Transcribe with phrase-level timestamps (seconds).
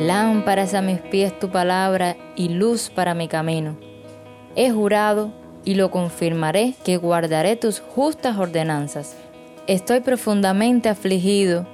[0.00, 3.76] Lámparas a mis pies tu palabra y luz para mi camino.
[4.56, 5.30] He jurado
[5.62, 9.14] y lo confirmaré que guardaré tus justas ordenanzas.
[9.66, 11.66] Estoy profundamente afligido.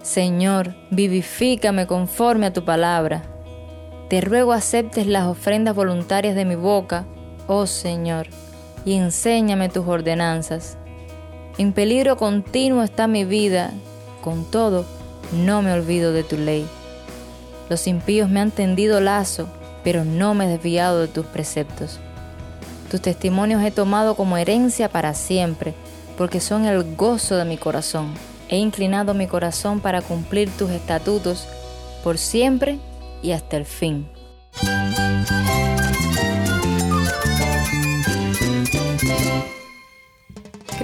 [0.00, 3.24] Señor, vivifícame conforme a tu palabra.
[4.08, 7.04] Te ruego aceptes las ofrendas voluntarias de mi boca,
[7.48, 8.28] oh Señor,
[8.84, 10.78] y enséñame tus ordenanzas.
[11.58, 13.72] En peligro continuo está mi vida,
[14.22, 14.84] con todo,
[15.32, 16.64] no me olvido de tu ley.
[17.68, 19.48] Los impíos me han tendido lazo,
[19.82, 21.98] pero no me he desviado de tus preceptos.
[22.90, 25.74] Tus testimonios he tomado como herencia para siempre,
[26.16, 28.14] porque son el gozo de mi corazón.
[28.48, 31.46] He inclinado mi corazón para cumplir tus estatutos
[32.04, 32.78] por siempre
[33.22, 34.08] y hasta el fin.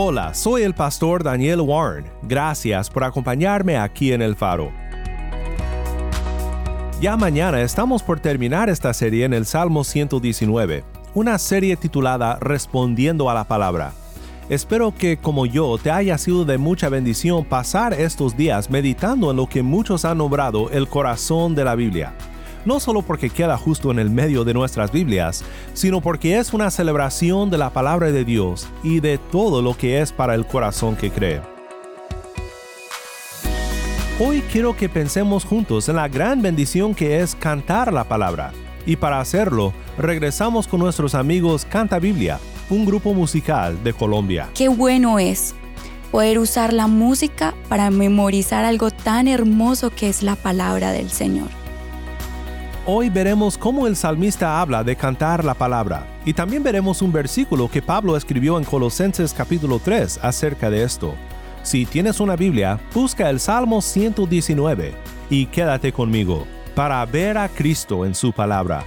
[0.00, 2.04] Hola, soy el pastor Daniel Warren.
[2.22, 4.70] Gracias por acompañarme aquí en El Faro.
[7.00, 13.28] Ya mañana estamos por terminar esta serie en el Salmo 119, una serie titulada Respondiendo
[13.28, 13.92] a la Palabra.
[14.48, 19.36] Espero que como yo te haya sido de mucha bendición pasar estos días meditando en
[19.36, 22.14] lo que muchos han nombrado el corazón de la Biblia.
[22.64, 26.70] No solo porque queda justo en el medio de nuestras Biblias, sino porque es una
[26.70, 30.96] celebración de la palabra de Dios y de todo lo que es para el corazón
[30.96, 31.40] que cree.
[34.20, 38.52] Hoy quiero que pensemos juntos en la gran bendición que es cantar la palabra.
[38.84, 44.48] Y para hacerlo, regresamos con nuestros amigos Canta Biblia, un grupo musical de Colombia.
[44.54, 45.54] Qué bueno es
[46.10, 51.57] poder usar la música para memorizar algo tan hermoso que es la palabra del Señor.
[52.90, 57.70] Hoy veremos cómo el salmista habla de cantar la palabra y también veremos un versículo
[57.70, 61.14] que Pablo escribió en Colosenses capítulo 3 acerca de esto.
[61.62, 64.94] Si tienes una Biblia, busca el Salmo 119
[65.28, 68.86] y quédate conmigo para ver a Cristo en su palabra.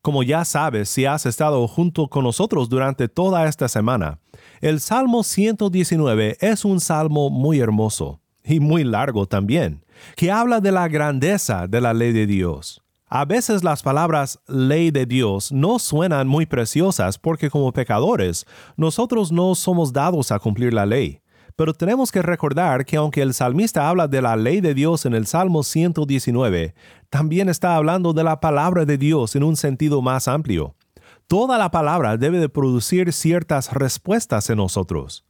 [0.08, 4.22] Como ya sabes si has estado junto con nosotros durante toda esta semana,
[4.62, 9.84] el Salmo 119 es un salmo muy hermoso y muy largo también,
[10.16, 12.82] que habla de la grandeza de la ley de Dios.
[13.10, 18.46] A veces las palabras ley de Dios no suenan muy preciosas porque como pecadores
[18.76, 21.22] nosotros no somos dados a cumplir la ley.
[21.56, 25.14] Pero tenemos que recordar que aunque el salmista habla de la ley de Dios en
[25.14, 26.76] el Salmo 119,
[27.10, 30.76] también está hablando de la palabra de Dios en un sentido más amplio.
[31.28, 35.27] Toda la palabra debe de producir ciertas respuestas en nosotros.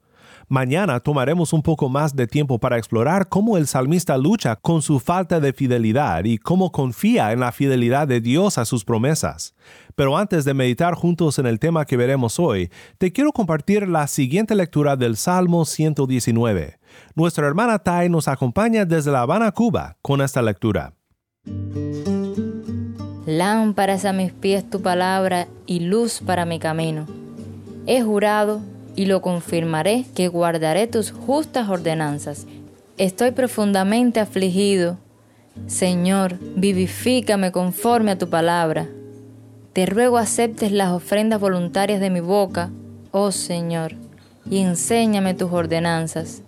[0.49, 5.01] Mañana tomaremos un poco más de tiempo para explorar cómo el salmista lucha con su
[5.01, 9.55] falta de fidelidad y cómo confía en la fidelidad de Dios a sus promesas.
[9.95, 14.07] Pero antes de meditar juntos en el tema que veremos hoy, te quiero compartir la
[14.07, 16.79] siguiente lectura del Salmo 119.
[17.13, 20.93] Nuestra hermana Tai nos acompaña desde La Habana, Cuba, con esta lectura.
[23.25, 27.05] Lámparas a mis pies tu palabra y luz para mi camino.
[27.85, 28.61] He jurado
[28.97, 32.47] y lo confirmaré que guardaré tus justas ordenanzas.
[32.97, 34.97] Estoy profundamente afligido.
[35.67, 38.87] Señor, vivifícame conforme a tu palabra.
[39.73, 42.71] Te ruego aceptes las ofrendas voluntarias de mi boca,
[43.11, 43.93] oh Señor,
[44.49, 46.41] y enséñame tus ordenanzas.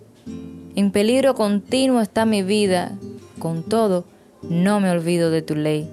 [0.74, 2.90] En peligro continuo está mi vida,
[3.38, 4.04] con todo,
[4.42, 5.88] no me olvido de tu ley.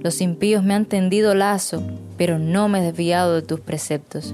[0.00, 1.82] Los impíos me han tendido lazo,
[2.16, 4.32] pero no me he desviado de tus preceptos.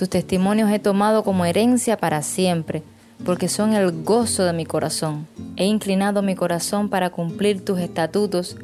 [0.00, 2.82] Tus testimonios he tomado como herencia para siempre,
[3.22, 5.26] porque son el gozo de mi corazón.
[5.56, 8.56] He inclinado mi corazón para cumplir tus estatutos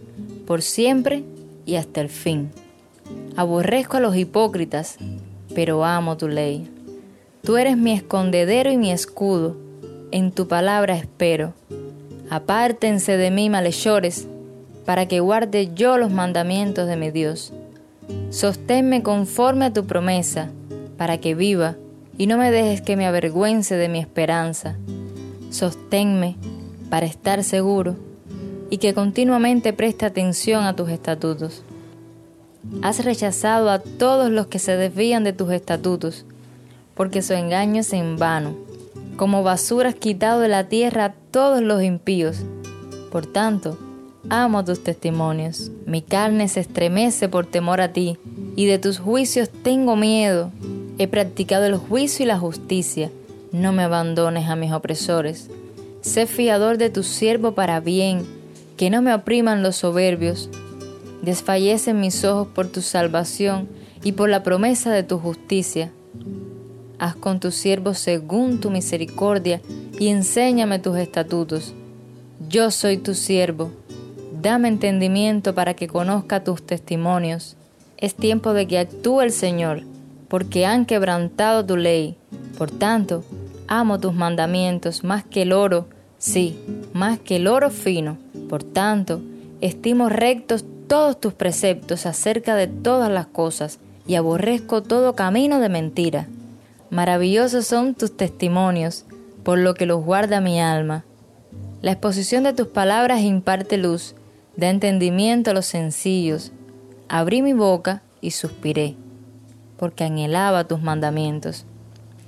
[0.47, 1.25] por siempre
[1.67, 2.51] y hasta el fin.
[3.37, 4.97] Aborrezco a los hipócritas,
[5.55, 6.71] pero amo tu ley.
[7.43, 9.59] Tú eres mi escondedero y mi escudo.
[10.13, 11.53] En tu palabra espero.
[12.31, 14.27] Apártense de mí malhechores,
[14.87, 17.53] para que guarde yo los mandamientos de mi Dios.
[18.31, 20.49] Sosténme conforme a tu promesa,
[20.97, 21.77] para que viva,
[22.19, 24.77] y no me dejes que me avergüence de mi esperanza.
[25.51, 26.37] Sosténme
[26.91, 27.97] para estar seguro,
[28.71, 31.63] y que continuamente preste atención a tus estatutos.
[32.83, 36.25] Has rechazado a todos los que se desvían de tus estatutos,
[36.95, 38.57] porque su engaño es en vano.
[39.17, 42.39] Como basura has quitado de la tierra a todos los impíos.
[43.13, 43.79] Por tanto,
[44.29, 45.71] amo tus testimonios.
[45.87, 48.19] Mi carne se estremece por temor a ti,
[48.57, 50.51] y de tus juicios tengo miedo.
[50.99, 53.11] He practicado el juicio y la justicia.
[53.53, 55.51] No me abandones a mis opresores.
[56.01, 58.25] Sé fiador de tu siervo para bien,
[58.77, 60.49] que no me opriman los soberbios.
[61.21, 63.69] Desfallecen mis ojos por tu salvación
[64.03, 65.93] y por la promesa de tu justicia.
[66.99, 69.61] Haz con tu siervo según tu misericordia
[69.99, 71.75] y enséñame tus estatutos.
[72.49, 73.71] Yo soy tu siervo.
[74.41, 77.57] Dame entendimiento para que conozca tus testimonios.
[77.99, 79.83] Es tiempo de que actúe el Señor,
[80.29, 82.17] porque han quebrantado tu ley.
[82.59, 83.25] Por tanto,
[83.69, 85.89] amo tus mandamientos más que el oro,
[86.19, 86.59] sí,
[86.93, 88.19] más que el oro fino.
[88.49, 89.21] Por tanto,
[89.61, 95.69] estimo rectos todos tus preceptos acerca de todas las cosas, y aborrezco todo camino de
[95.69, 96.29] mentira.
[96.91, 99.05] Maravillosos son tus testimonios,
[99.43, 101.05] por lo que los guarda mi alma.
[101.83, 104.15] La exposición de tus palabras imparte luz,
[104.57, 106.53] da entendimiento a los sencillos.
[107.09, 108.97] Abrí mi boca y suspiré,
[109.79, 111.65] porque anhelaba tus mandamientos.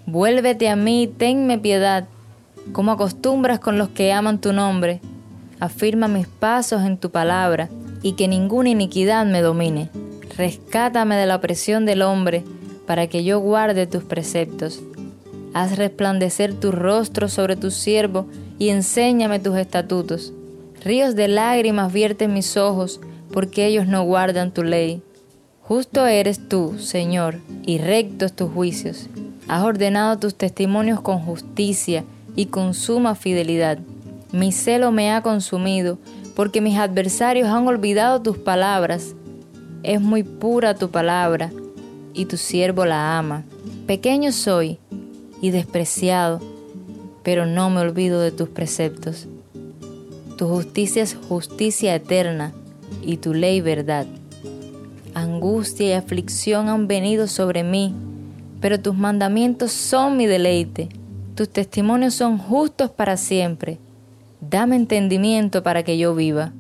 [0.06, 2.06] Vuélvete a mí, tenme piedad,
[2.72, 5.00] como acostumbras con los que aman tu nombre.
[5.60, 7.68] Afirma mis pasos en tu palabra,
[8.02, 9.90] y que ninguna iniquidad me domine.
[10.36, 12.44] Rescátame de la opresión del hombre,
[12.86, 14.80] para que yo guarde tus preceptos.
[15.52, 18.26] Haz resplandecer tu rostro sobre tu siervo
[18.58, 20.32] y enséñame tus estatutos.
[20.84, 23.00] Ríos de lágrimas vierten mis ojos,
[23.32, 25.02] porque ellos no guardan tu ley.
[25.68, 29.06] Justo eres tú, Señor, y rectos tus juicios.
[29.48, 32.04] Has ordenado tus testimonios con justicia
[32.34, 33.78] y con suma fidelidad.
[34.32, 35.98] Mi celo me ha consumido,
[36.34, 39.14] porque mis adversarios han olvidado tus palabras.
[39.82, 41.52] Es muy pura tu palabra,
[42.14, 43.44] y tu siervo la ama.
[43.86, 44.78] Pequeño soy
[45.42, 46.40] y despreciado,
[47.22, 49.26] pero no me olvido de tus preceptos.
[50.38, 52.54] Tu justicia es justicia eterna
[53.02, 54.06] y tu ley verdad.
[55.20, 57.94] Angustia y aflicción han venido sobre mí,
[58.60, 60.88] pero tus mandamientos son mi deleite.
[61.34, 63.78] Tus testimonios son justos para siempre.
[64.40, 66.52] Dame entendimiento para que yo viva.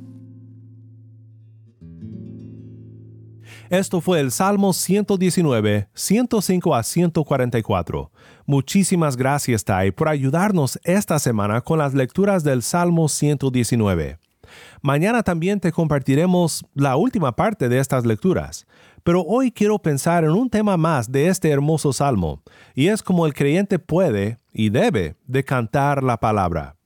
[3.70, 8.10] Esto fue el Salmo 119, 105 a 144.
[8.46, 14.18] Muchísimas gracias, Tai, por ayudarnos esta semana con las lecturas del Salmo 119.
[14.82, 18.66] Mañana también te compartiremos la última parte de estas lecturas,
[19.02, 22.42] pero hoy quiero pensar en un tema más de este hermoso salmo,
[22.74, 26.76] y es como el creyente puede y debe de cantar la palabra.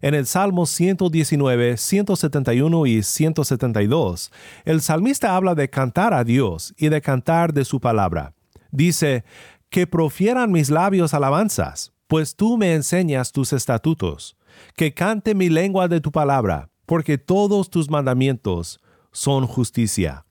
[0.00, 4.32] En el Salmo 119, 171 y 172,
[4.64, 8.34] el salmista habla de cantar a Dios y de cantar de su palabra.
[8.72, 9.24] Dice,
[9.72, 14.36] que profieran mis labios alabanzas, pues tú me enseñas tus estatutos.
[14.76, 18.80] Que cante mi lengua de tu palabra, porque todos tus mandamientos
[19.12, 20.24] son justicia.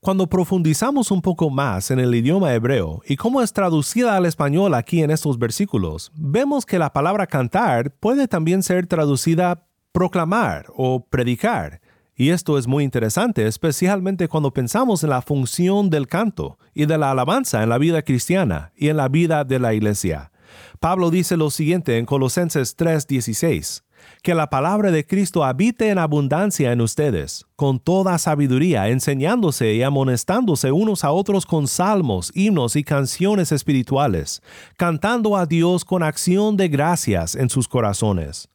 [0.00, 4.72] Cuando profundizamos un poco más en el idioma hebreo y cómo es traducida al español
[4.74, 11.04] aquí en estos versículos, vemos que la palabra cantar puede también ser traducida proclamar o
[11.04, 11.82] predicar.
[12.16, 16.96] Y esto es muy interesante, especialmente cuando pensamos en la función del canto y de
[16.96, 20.32] la alabanza en la vida cristiana y en la vida de la iglesia.
[20.80, 23.82] Pablo dice lo siguiente en Colosenses 3:16
[24.20, 29.82] que la palabra de Cristo habite en abundancia en ustedes, con toda sabiduría, enseñándose y
[29.82, 34.42] amonestándose unos a otros con salmos, himnos y canciones espirituales,
[34.76, 38.48] cantando a Dios con acción de gracias en sus corazones.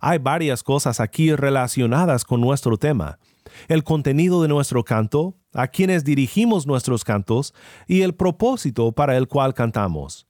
[0.00, 3.18] Hay varias cosas aquí relacionadas con nuestro tema.
[3.66, 7.54] El contenido de nuestro canto, a quienes dirigimos nuestros cantos
[7.86, 10.28] y el propósito para el cual cantamos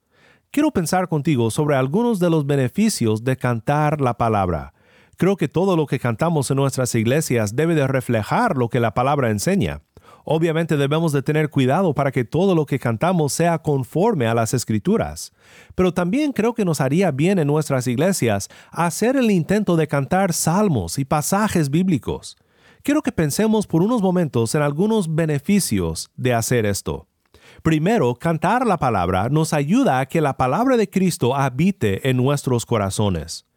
[0.50, 4.72] quiero pensar contigo sobre algunos de los beneficios de cantar la palabra.
[5.18, 8.94] Creo que todo lo que cantamos en nuestras iglesias debe de reflejar lo que la
[8.94, 9.82] palabra enseña.
[10.24, 14.54] Obviamente debemos de tener cuidado para que todo lo que cantamos sea conforme a las
[14.54, 15.32] escrituras.
[15.74, 20.32] Pero también creo que nos haría bien en nuestras iglesias hacer el intento de cantar
[20.32, 22.36] salmos y pasajes bíblicos.
[22.84, 27.08] Quiero que pensemos por unos momentos en algunos beneficios de hacer esto.
[27.64, 32.64] Primero, cantar la palabra nos ayuda a que la palabra de Cristo habite en nuestros
[32.64, 33.47] corazones.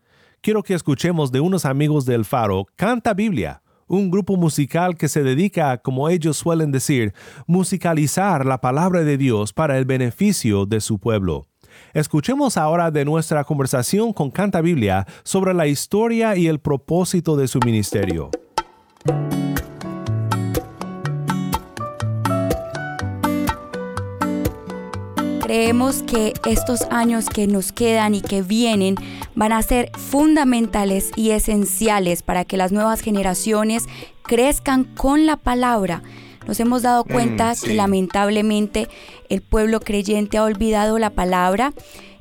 [0.44, 5.22] Quiero que escuchemos de unos amigos del Faro Canta Biblia, un grupo musical que se
[5.22, 7.14] dedica, como ellos suelen decir,
[7.46, 11.46] musicalizar la palabra de Dios para el beneficio de su pueblo.
[11.94, 17.48] Escuchemos ahora de nuestra conversación con Canta Biblia sobre la historia y el propósito de
[17.48, 18.32] su ministerio.
[25.52, 28.96] Creemos que estos años que nos quedan y que vienen
[29.36, 33.84] van a ser fundamentales y esenciales para que las nuevas generaciones
[34.24, 36.04] crezcan con la palabra.
[36.48, 38.88] Nos hemos dado cuenta que lamentablemente
[39.28, 41.74] el pueblo creyente ha olvidado la palabra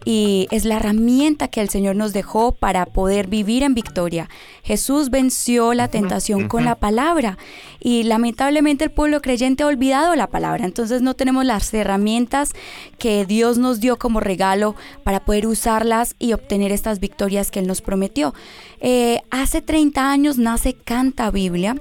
[0.04, 4.28] y es la herramienta que el Señor nos dejó para poder vivir en victoria.
[4.62, 7.38] Jesús venció la tentación con la palabra
[7.80, 12.52] y lamentablemente el pueblo creyente ha olvidado la palabra, entonces no tenemos las herramientas
[12.98, 17.66] que Dios nos dio como regalo para poder usarlas y obtener estas victorias que Él
[17.66, 18.34] nos prometió.
[18.80, 21.76] Eh, hace 30 años nace Canta Biblia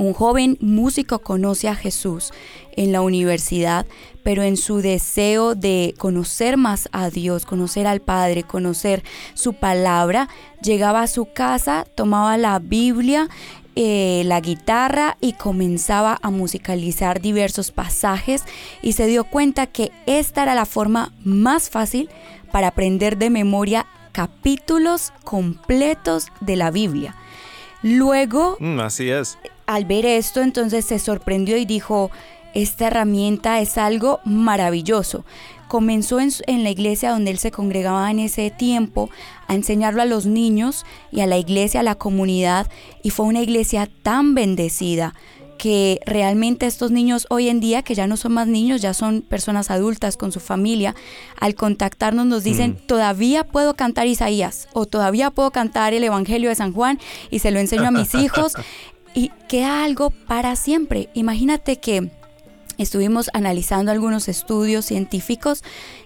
[0.00, 2.32] un joven músico conoce a Jesús
[2.72, 3.86] en la universidad,
[4.22, 9.02] pero en su deseo de conocer más a Dios, conocer al Padre, conocer
[9.34, 10.30] su palabra,
[10.62, 13.28] llegaba a su casa, tomaba la Biblia,
[13.76, 18.44] eh, la guitarra y comenzaba a musicalizar diversos pasajes
[18.80, 22.08] y se dio cuenta que esta era la forma más fácil
[22.50, 27.16] para aprender de memoria capítulos completos de la Biblia.
[27.82, 29.36] Luego, mm, así es
[29.74, 32.10] al ver esto, entonces se sorprendió y dijo,
[32.54, 35.24] esta herramienta es algo maravilloso.
[35.68, 39.10] Comenzó en, la iglesia donde él se congregaba en ese tiempo
[39.46, 42.68] a enseñarlo a los niños y a la iglesia, a la comunidad,
[43.04, 45.14] y fue una iglesia tan bendecida
[45.56, 49.20] que realmente estos niños hoy en día, que ya no son más niños, ya son
[49.20, 50.96] personas adultas con su familia,
[51.38, 52.86] al contactarnos nos dicen, mm.
[52.86, 56.98] todavía puedo cantar Isaías o todavía puedo cantar el Evangelio de San Juan
[57.30, 58.54] y se lo enseño a mis hijos
[59.14, 61.08] y queda algo para siempre.
[61.14, 62.10] Imagínate que
[62.78, 65.62] estuvimos analizando algunos estudios científicos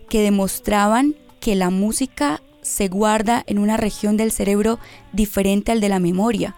[0.09, 4.79] que demostraban que la música se guarda en una región del cerebro
[5.13, 6.55] diferente al de la memoria.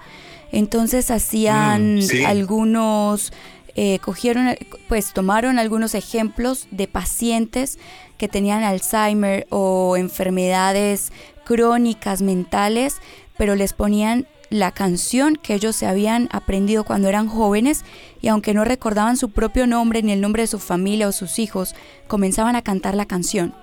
[0.52, 3.32] Entonces hacían mm, algunos,
[3.74, 4.54] eh, cogieron,
[4.88, 7.78] pues tomaron algunos ejemplos de pacientes
[8.16, 11.12] que tenían Alzheimer o enfermedades
[11.44, 12.96] crónicas mentales,
[13.36, 17.84] pero les ponían la canción que ellos se habían aprendido cuando eran jóvenes
[18.20, 21.38] y aunque no recordaban su propio nombre ni el nombre de su familia o sus
[21.38, 21.74] hijos,
[22.06, 23.54] comenzaban a cantar la canción.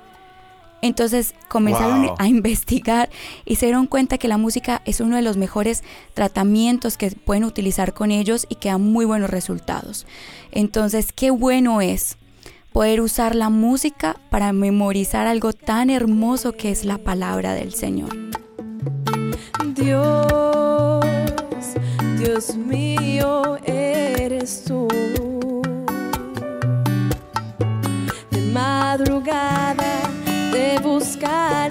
[0.81, 3.09] Entonces comenzaron a investigar
[3.45, 5.81] y se dieron cuenta que la música es uno de los mejores
[6.13, 10.05] tratamientos que pueden utilizar con ellos y que dan muy buenos resultados.
[10.51, 12.17] Entonces, qué bueno es
[12.73, 18.09] poder usar la música para memorizar algo tan hermoso que es la palabra del Señor.
[19.75, 20.32] Dios,
[22.33, 24.87] Dios mío, eres tú.
[28.31, 30.01] De madrugada
[30.51, 31.62] te buscaré.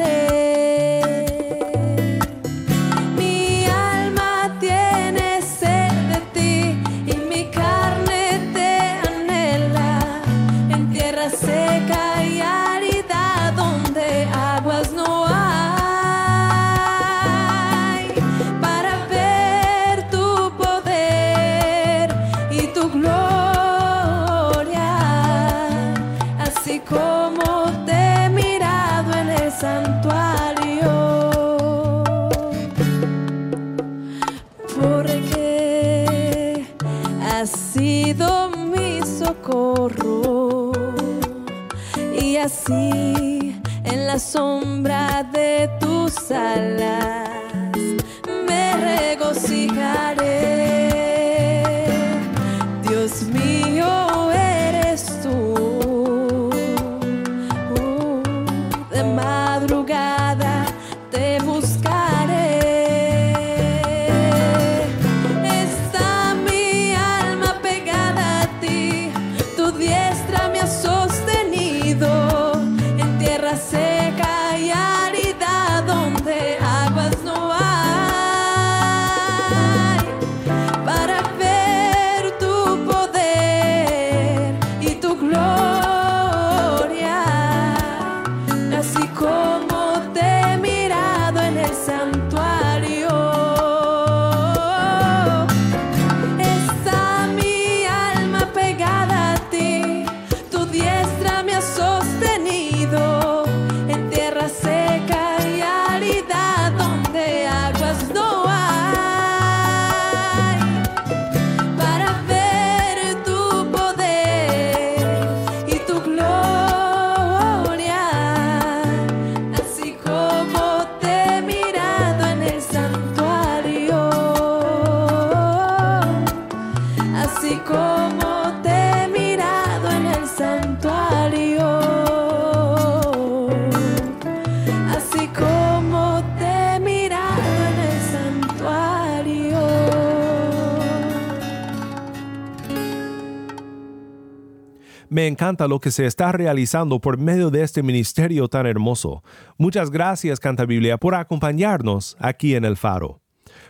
[145.23, 149.23] Me encanta lo que se está realizando por medio de este ministerio tan hermoso.
[149.57, 153.21] Muchas gracias, Canta Biblia, por acompañarnos aquí en el faro.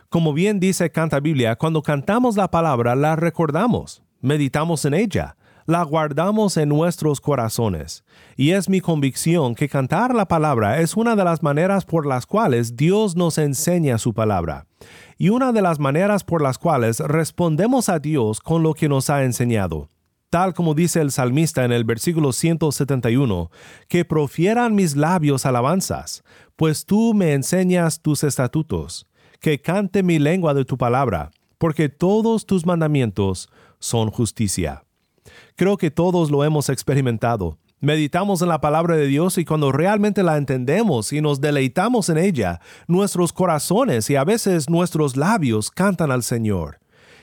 [0.09, 5.83] Como bien dice Canta Biblia, cuando cantamos la palabra la recordamos, meditamos en ella, la
[5.83, 8.03] guardamos en nuestros corazones.
[8.35, 12.25] Y es mi convicción que cantar la palabra es una de las maneras por las
[12.25, 14.65] cuales Dios nos enseña su palabra.
[15.19, 19.11] Y una de las maneras por las cuales respondemos a Dios con lo que nos
[19.11, 19.91] ha enseñado
[20.33, 23.51] tal como dice el salmista en el versículo 171,
[23.87, 26.25] que profieran mis labios alabanzas,
[26.57, 29.07] pues tú me enseñas tus estatutos,
[29.41, 34.85] que cante mi lengua de tu palabra, porque todos tus mandamientos son justicia.
[35.55, 37.59] Creo que todos lo hemos experimentado.
[37.81, 42.17] Meditamos en la palabra de Dios y cuando realmente la entendemos y nos deleitamos en
[42.17, 46.82] ella, nuestros corazones y a veces nuestros labios cantan al Señor.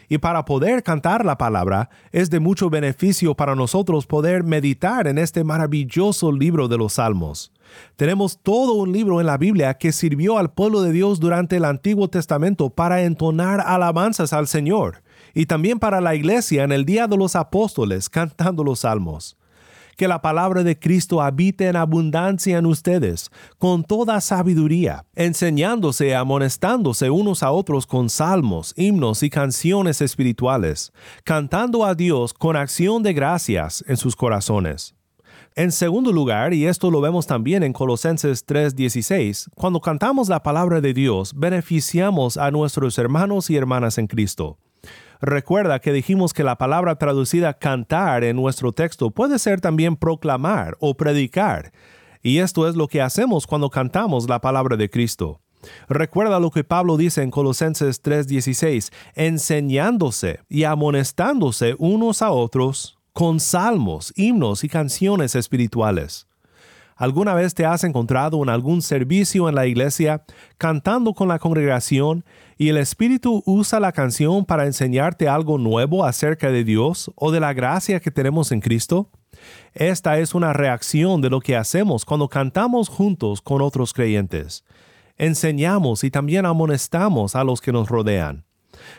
[0.09, 5.19] Y para poder cantar la palabra, es de mucho beneficio para nosotros poder meditar en
[5.19, 7.53] este maravilloso libro de los Salmos.
[7.95, 11.65] Tenemos todo un libro en la Biblia que sirvió al pueblo de Dios durante el
[11.65, 15.03] Antiguo Testamento para entonar alabanzas al Señor,
[15.35, 19.38] y también para la iglesia en el Día de los Apóstoles cantando los salmos
[19.99, 26.11] que la palabra de Cristo habite en abundancia en ustedes, con toda sabiduría, enseñándose y
[26.13, 30.93] amonestándose unos a otros con salmos, himnos y canciones espirituales,
[31.25, 34.95] cantando a Dios con acción de gracias en sus corazones.
[35.53, 40.79] En segundo lugar, y esto lo vemos también en Colosenses 3:16, cuando cantamos la palabra
[40.79, 44.59] de Dios, beneficiamos a nuestros hermanos y hermanas en Cristo.
[45.21, 50.77] Recuerda que dijimos que la palabra traducida cantar en nuestro texto puede ser también proclamar
[50.79, 51.73] o predicar,
[52.21, 55.41] y esto es lo que hacemos cuando cantamos la palabra de Cristo.
[55.89, 63.41] Recuerda lo que Pablo dice en Colosenses 3:16, enseñándose y amonestándose unos a otros con
[63.41, 66.27] salmos, himnos y canciones espirituales.
[66.95, 70.23] ¿Alguna vez te has encontrado en algún servicio en la iglesia
[70.57, 72.25] cantando con la congregación
[72.59, 77.39] y el Espíritu usa la canción para enseñarte algo nuevo acerca de Dios o de
[77.39, 79.09] la gracia que tenemos en Cristo?
[79.73, 84.65] Esta es una reacción de lo que hacemos cuando cantamos juntos con otros creyentes.
[85.15, 88.43] Enseñamos y también amonestamos a los que nos rodean.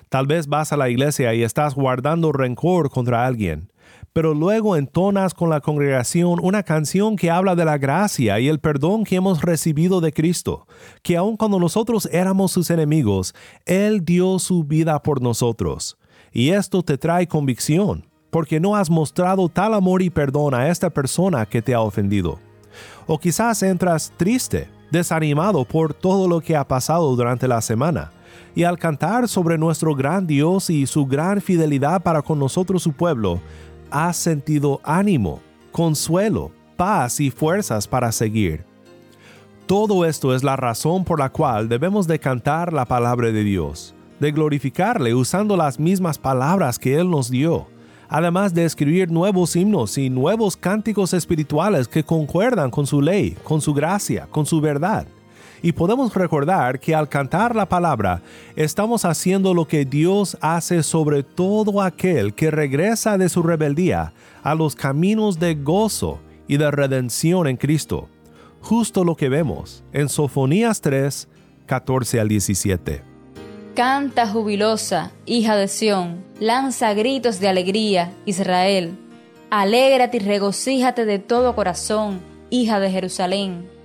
[0.09, 3.70] Tal vez vas a la iglesia y estás guardando rencor contra alguien
[4.12, 8.59] pero luego entonas con la congregación una canción que habla de la gracia y el
[8.59, 10.66] perdón que hemos recibido de Cristo,
[11.03, 13.35] que aun cuando nosotros éramos sus enemigos,
[13.66, 15.96] Él dio su vida por nosotros.
[16.33, 20.90] Y esto te trae convicción, porque no has mostrado tal amor y perdón a esta
[20.90, 22.38] persona que te ha ofendido.
[23.07, 28.11] O quizás entras triste, desanimado por todo lo que ha pasado durante la semana
[28.55, 32.92] y al cantar sobre nuestro gran Dios y su gran fidelidad para con nosotros su
[32.92, 33.40] pueblo,
[33.90, 35.40] has sentido ánimo,
[35.72, 38.64] consuelo, paz y fuerzas para seguir.
[39.66, 43.94] Todo esto es la razón por la cual debemos de cantar la palabra de Dios,
[44.18, 47.68] de glorificarle usando las mismas palabras que Él nos dio,
[48.09, 53.61] además de escribir nuevos himnos y nuevos cánticos espirituales que concuerdan con su ley, con
[53.61, 55.07] su gracia, con su verdad
[55.62, 58.23] y podemos recordar que al cantar la palabra
[58.57, 64.55] estamos haciendo lo que Dios hace sobre todo aquel que regresa de su rebeldía a
[64.55, 68.09] los caminos de gozo y de redención en Cristo.
[68.62, 71.29] Justo lo que vemos en Sofonías 3,
[71.66, 73.03] 14 al 17.
[73.75, 78.99] Canta jubilosa, hija de Sión, lanza gritos de alegría, Israel.
[79.51, 82.20] Alégrate y regocíjate de todo corazón,
[82.51, 83.80] hija de Jerusalén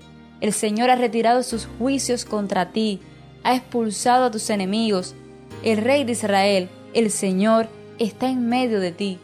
[0.46, 3.02] el Señor ha retirado sus juicios contra ti,
[3.44, 5.16] ha expulsado a tus enemigos.
[5.64, 9.18] El Rey de Israel, el Señor, está en medio de ti.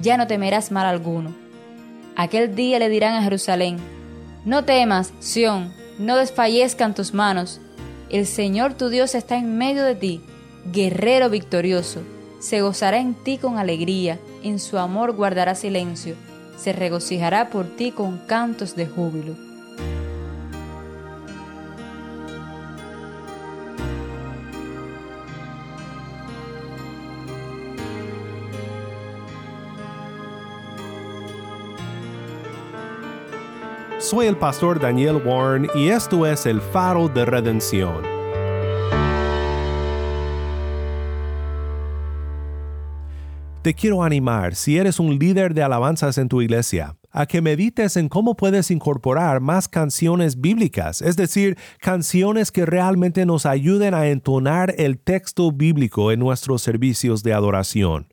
[0.00, 1.34] Ya no temerás mal alguno.
[2.16, 3.76] Aquel día le dirán a Jerusalén,
[4.46, 7.60] No temas, Sión, no desfallezcan tus manos.
[8.08, 10.22] El Señor tu Dios está en medio de ti,
[10.72, 12.00] guerrero victorioso.
[12.40, 16.14] Se gozará en ti con alegría, en su amor guardará silencio,
[16.56, 19.51] se regocijará por ti con cantos de júbilo.
[34.02, 38.02] Soy el pastor Daniel Warren y esto es el faro de redención.
[43.62, 47.96] Te quiero animar, si eres un líder de alabanzas en tu iglesia, a que medites
[47.96, 54.08] en cómo puedes incorporar más canciones bíblicas, es decir, canciones que realmente nos ayuden a
[54.08, 58.12] entonar el texto bíblico en nuestros servicios de adoración.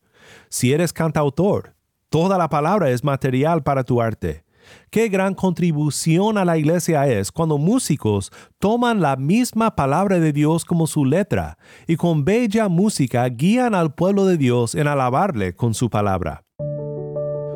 [0.49, 1.73] Si eres cantautor,
[2.09, 4.43] Toda la palabra es material para tu arte.
[4.89, 10.65] Qué gran contribución a la iglesia es cuando músicos toman la misma palabra de Dios
[10.65, 15.73] como su letra y con bella música guían al pueblo de Dios en alabarle con
[15.73, 16.43] su palabra.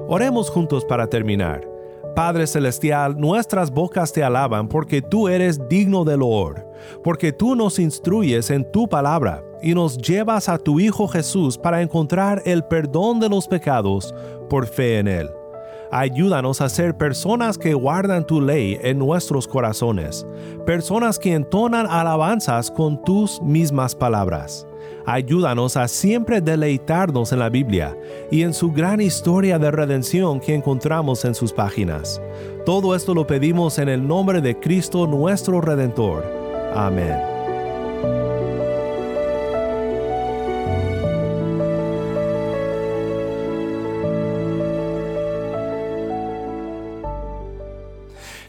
[0.08, 1.74] Oremos juntos para terminar.
[2.16, 6.68] Padre Celestial, nuestras bocas te alaban porque tú eres digno de loor,
[7.04, 11.82] porque tú nos instruyes en tu palabra y nos llevas a tu Hijo Jesús para
[11.82, 14.14] encontrar el perdón de los pecados
[14.50, 15.30] por fe en Él.
[15.96, 20.26] Ayúdanos a ser personas que guardan tu ley en nuestros corazones,
[20.66, 24.66] personas que entonan alabanzas con tus mismas palabras.
[25.06, 27.96] Ayúdanos a siempre deleitarnos en la Biblia
[28.32, 32.20] y en su gran historia de redención que encontramos en sus páginas.
[32.66, 36.26] Todo esto lo pedimos en el nombre de Cristo nuestro Redentor.
[36.74, 37.33] Amén.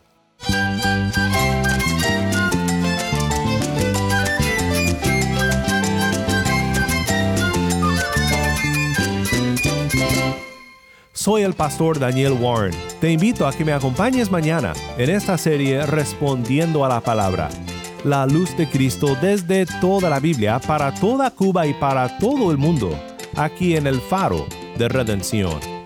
[11.20, 12.74] Soy el pastor Daniel Warren.
[12.98, 17.50] Te invito a que me acompañes mañana en esta serie Respondiendo a la Palabra.
[18.04, 22.56] La luz de Cristo desde toda la Biblia para toda Cuba y para todo el
[22.56, 22.98] mundo,
[23.37, 24.46] aquí en el faro
[24.78, 25.80] de redención.